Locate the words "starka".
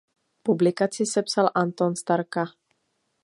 2.01-2.43